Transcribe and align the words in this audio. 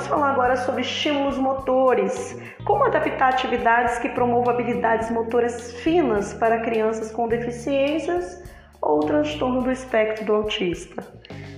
vamos 0.00 0.06
falar 0.06 0.30
agora 0.30 0.56
sobre 0.56 0.80
estímulos 0.80 1.36
motores. 1.36 2.40
Como 2.64 2.84
adaptar 2.84 3.28
atividades 3.28 3.98
que 3.98 4.08
promovam 4.08 4.54
habilidades 4.54 5.10
motoras 5.10 5.74
finas 5.82 6.32
para 6.32 6.60
crianças 6.60 7.10
com 7.10 7.28
deficiências 7.28 8.42
ou 8.80 9.00
transtorno 9.00 9.62
do 9.62 9.70
espectro 9.70 10.24
do 10.24 10.34
autista. 10.34 11.04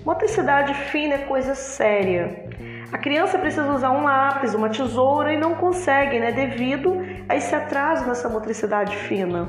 Motricidade 0.04 0.74
fina 0.74 1.14
é 1.14 1.18
coisa 1.18 1.54
séria. 1.54 2.50
A 2.90 2.98
criança 2.98 3.38
precisa 3.38 3.72
usar 3.72 3.92
um 3.92 4.02
lápis, 4.02 4.54
uma 4.54 4.68
tesoura 4.68 5.32
e 5.32 5.38
não 5.38 5.54
consegue, 5.54 6.18
né, 6.18 6.32
devido 6.32 7.00
a 7.28 7.36
esse 7.36 7.54
atraso 7.54 8.06
nessa 8.06 8.28
motricidade 8.28 8.96
fina. 8.96 9.48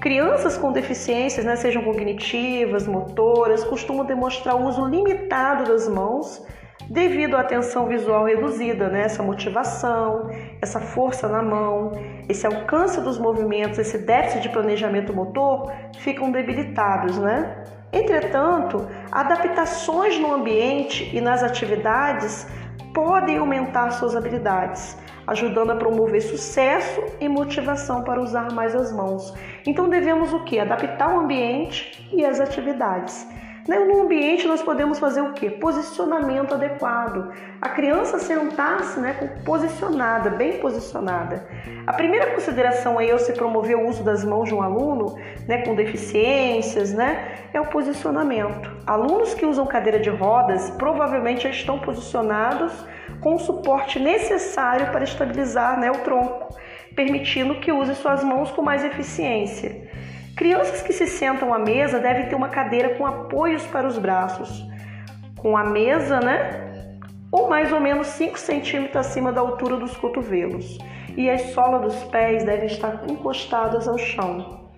Crianças 0.00 0.56
com 0.56 0.72
deficiências, 0.72 1.44
né, 1.44 1.54
sejam 1.54 1.84
cognitivas, 1.84 2.86
motoras, 2.86 3.62
costumam 3.62 4.06
demonstrar 4.06 4.56
o 4.56 4.66
uso 4.66 4.86
limitado 4.86 5.64
das 5.64 5.86
mãos 5.86 6.42
devido 6.90 7.36
à 7.36 7.40
atenção 7.40 7.86
visual 7.86 8.24
reduzida, 8.24 8.88
né? 8.88 9.02
essa 9.02 9.22
motivação, 9.22 10.28
essa 10.60 10.80
força 10.80 11.28
na 11.28 11.40
mão, 11.40 11.92
esse 12.28 12.44
alcance 12.44 13.00
dos 13.00 13.16
movimentos, 13.16 13.78
esse 13.78 13.96
déficit 13.96 14.42
de 14.42 14.48
planejamento 14.48 15.14
motor 15.14 15.72
ficam 16.00 16.32
debilitados. 16.32 17.16
Né? 17.16 17.64
Entretanto, 17.92 18.88
adaptações 19.12 20.18
no 20.18 20.34
ambiente 20.34 21.08
e 21.16 21.20
nas 21.20 21.44
atividades 21.44 22.48
podem 22.92 23.38
aumentar 23.38 23.92
suas 23.92 24.16
habilidades, 24.16 24.98
ajudando 25.28 25.70
a 25.70 25.76
promover 25.76 26.20
sucesso 26.20 27.04
e 27.20 27.28
motivação 27.28 28.02
para 28.02 28.20
usar 28.20 28.52
mais 28.52 28.74
as 28.74 28.92
mãos. 28.92 29.32
Então 29.64 29.88
devemos 29.88 30.32
o 30.32 30.42
que? 30.42 30.58
Adaptar 30.58 31.14
o 31.14 31.20
ambiente 31.20 32.08
e 32.12 32.24
as 32.24 32.40
atividades. 32.40 33.28
Né, 33.70 33.78
no 33.78 34.02
ambiente 34.02 34.48
nós 34.48 34.60
podemos 34.60 34.98
fazer 34.98 35.20
o 35.20 35.32
que? 35.32 35.48
Posicionamento 35.48 36.54
adequado. 36.54 37.32
A 37.62 37.68
criança 37.68 38.18
sentar-se 38.18 38.98
né, 38.98 39.12
posicionada, 39.44 40.28
bem 40.28 40.58
posicionada. 40.58 41.46
A 41.86 41.92
primeira 41.92 42.34
consideração 42.34 42.98
aí 42.98 43.12
ao 43.12 43.18
se 43.20 43.32
promover 43.32 43.76
o 43.76 43.88
uso 43.88 44.02
das 44.02 44.24
mãos 44.24 44.48
de 44.48 44.54
um 44.56 44.60
aluno 44.60 45.14
né, 45.46 45.58
com 45.58 45.76
deficiências 45.76 46.92
né, 46.92 47.32
é 47.54 47.60
o 47.60 47.66
posicionamento. 47.66 48.68
Alunos 48.84 49.34
que 49.34 49.46
usam 49.46 49.64
cadeira 49.66 50.00
de 50.00 50.10
rodas 50.10 50.70
provavelmente 50.70 51.44
já 51.44 51.50
estão 51.50 51.78
posicionados 51.78 52.72
com 53.20 53.36
o 53.36 53.38
suporte 53.38 54.00
necessário 54.00 54.90
para 54.90 55.04
estabilizar 55.04 55.78
né, 55.78 55.92
o 55.92 55.98
tronco, 55.98 56.56
permitindo 56.96 57.60
que 57.60 57.70
use 57.70 57.94
suas 57.94 58.24
mãos 58.24 58.50
com 58.50 58.62
mais 58.62 58.82
eficiência. 58.82 59.88
Crianças 60.40 60.80
que 60.80 60.94
se 60.94 61.06
sentam 61.06 61.52
à 61.52 61.58
mesa 61.58 61.98
devem 61.98 62.26
ter 62.26 62.34
uma 62.34 62.48
cadeira 62.48 62.94
com 62.94 63.04
apoios 63.04 63.66
para 63.66 63.86
os 63.86 63.98
braços, 63.98 64.66
com 65.36 65.54
a 65.54 65.64
mesa, 65.64 66.18
né? 66.18 66.98
Ou 67.30 67.50
mais 67.50 67.70
ou 67.70 67.78
menos 67.78 68.06
5 68.06 68.38
centímetros 68.38 68.96
acima 68.96 69.30
da 69.32 69.42
altura 69.42 69.76
dos 69.76 69.94
cotovelos. 69.98 70.78
E 71.14 71.28
as 71.28 71.42
solas 71.52 71.82
dos 71.82 72.04
pés 72.04 72.42
devem 72.42 72.64
estar 72.64 73.02
encostadas 73.06 73.86
ao 73.86 73.98
chão. 73.98 74.70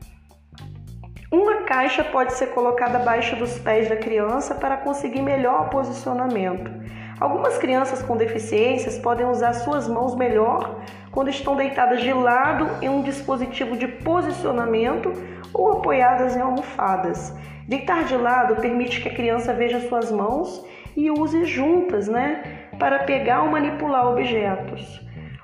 Uma 1.30 1.62
caixa 1.62 2.02
pode 2.02 2.32
ser 2.32 2.48
colocada 2.48 2.98
abaixo 2.98 3.36
dos 3.36 3.56
pés 3.60 3.88
da 3.88 3.94
criança 3.94 4.56
para 4.56 4.78
conseguir 4.78 5.22
melhor 5.22 5.70
posicionamento. 5.70 6.72
Algumas 7.20 7.56
crianças 7.56 8.02
com 8.02 8.16
deficiências 8.16 8.98
podem 8.98 9.26
usar 9.26 9.52
suas 9.52 9.86
mãos 9.86 10.16
melhor 10.16 10.82
quando 11.12 11.28
estão 11.28 11.54
deitadas 11.54 12.00
de 12.00 12.12
lado 12.12 12.68
em 12.82 12.88
um 12.88 13.02
dispositivo 13.02 13.76
de 13.76 13.86
posicionamento 13.86 15.12
ou 15.52 15.72
apoiadas 15.72 16.34
em 16.34 16.40
almofadas. 16.40 17.32
Deitar 17.68 18.04
de 18.04 18.16
lado 18.16 18.56
permite 18.56 19.00
que 19.00 19.08
a 19.08 19.14
criança 19.14 19.52
veja 19.52 19.86
suas 19.88 20.10
mãos 20.10 20.66
e 20.96 21.10
use 21.10 21.44
juntas, 21.44 22.08
né, 22.08 22.42
para 22.78 23.00
pegar 23.00 23.42
ou 23.42 23.50
manipular 23.50 24.08
objetos. 24.08 25.00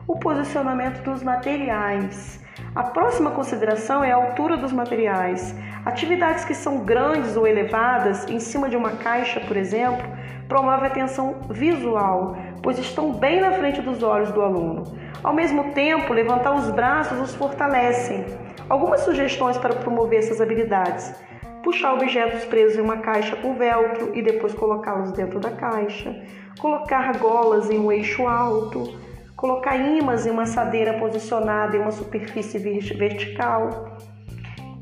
O 0.06 0.18
posicionamento 0.18 1.02
dos 1.02 1.22
materiais. 1.22 2.42
A 2.74 2.82
próxima 2.82 3.30
consideração 3.30 4.02
é 4.02 4.10
a 4.10 4.16
altura 4.16 4.56
dos 4.56 4.72
materiais. 4.72 5.54
Atividades 5.84 6.44
que 6.44 6.54
são 6.54 6.78
grandes 6.78 7.36
ou 7.36 7.46
elevadas, 7.46 8.28
em 8.28 8.40
cima 8.40 8.68
de 8.68 8.76
uma 8.76 8.92
caixa, 8.92 9.40
por 9.40 9.56
exemplo, 9.56 10.06
promove 10.48 10.84
a 10.84 10.86
atenção 10.86 11.42
visual, 11.50 12.36
pois 12.62 12.78
estão 12.78 13.12
bem 13.12 13.40
na 13.40 13.52
frente 13.52 13.82
dos 13.82 14.02
olhos 14.02 14.32
do 14.32 14.40
aluno. 14.40 14.84
Ao 15.22 15.34
mesmo 15.34 15.72
tempo, 15.72 16.12
levantar 16.12 16.54
os 16.54 16.70
braços 16.70 17.20
os 17.20 17.34
fortalecem. 17.34 18.24
Algumas 18.68 19.00
sugestões 19.02 19.58
para 19.58 19.74
promover 19.74 20.20
essas 20.20 20.40
habilidades: 20.40 21.14
puxar 21.62 21.94
objetos 21.94 22.44
presos 22.46 22.78
em 22.78 22.80
uma 22.80 22.98
caixa 22.98 23.36
com 23.36 23.54
velcro 23.54 24.16
e 24.16 24.22
depois 24.22 24.54
colocá-los 24.54 25.12
dentro 25.12 25.38
da 25.38 25.50
caixa, 25.50 26.14
colocar 26.58 27.16
golas 27.18 27.70
em 27.70 27.78
um 27.78 27.92
eixo 27.92 28.26
alto, 28.26 28.98
colocar 29.36 29.76
imãs 29.76 30.26
em 30.26 30.30
uma 30.30 30.42
assadeira 30.42 30.94
posicionada 30.94 31.76
em 31.76 31.80
uma 31.80 31.90
superfície 31.90 32.58
vertical. 32.58 33.96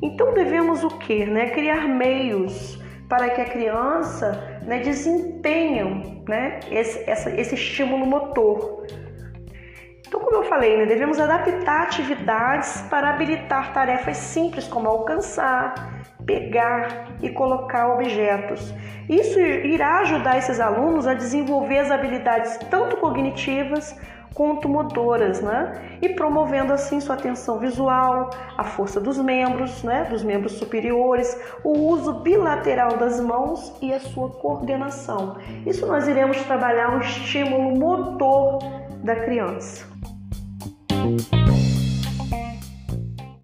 Então 0.01 0.33
devemos 0.33 0.85
o 0.85 0.89
que? 0.99 1.25
Né? 1.25 1.51
Criar 1.51 1.89
meios 1.89 2.79
para 3.09 3.31
que 3.31 3.41
a 3.41 3.45
criança 3.45 4.61
né, 4.63 4.79
desempenhe 4.81 6.23
né, 6.29 6.61
esse, 6.71 7.09
essa, 7.09 7.31
esse 7.31 7.55
estímulo 7.55 8.07
motor. 8.07 8.87
Então, 10.07 10.21
como 10.21 10.37
eu 10.37 10.45
falei, 10.45 10.77
né, 10.77 10.87
devemos 10.87 11.19
adaptar 11.19 11.83
atividades 11.83 12.83
para 12.91 13.11
habilitar 13.11 13.73
tarefas 13.73 14.17
simples 14.17 14.67
como 14.67 14.89
alcançar, 14.89 16.05
pegar 16.25 17.17
e 17.23 17.31
colocar 17.31 17.89
objetos. 17.95 18.75
Isso 19.09 19.39
irá 19.39 20.01
ajudar 20.01 20.39
esses 20.39 20.59
alunos 20.59 21.07
a 21.07 21.15
desenvolver 21.15 21.79
as 21.79 21.91
habilidades 21.91 22.57
tanto 22.71 22.97
cognitivas 22.97 23.97
quanto 24.37 24.69
motoras, 24.69 25.41
né? 25.41 25.99
E 26.03 26.11
promovendo 26.11 26.73
assim 26.73 27.01
sua 27.01 27.15
atenção 27.15 27.59
visual, 27.59 28.29
a 28.57 28.63
força 28.63 29.01
dos 29.01 29.19
membros, 29.19 29.83
né? 29.83 30.05
Dos 30.05 30.23
membros 30.23 30.53
superiores, 30.53 31.37
o 31.65 31.71
uso 31.71 32.21
bilateral 32.21 32.99
das 32.99 33.19
mãos 33.19 33.73
e 33.81 33.95
a 33.95 33.99
sua 33.99 34.29
coordenação. 34.29 35.39
Isso 35.65 35.87
nós 35.87 36.07
iremos 36.07 36.37
trabalhar 36.43 36.95
um 36.95 37.01
estímulo 37.01 37.77
motor 37.77 38.59
da 39.03 39.17
criança. 39.17 39.87